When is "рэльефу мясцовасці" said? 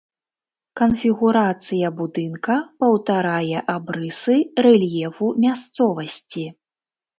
4.69-6.45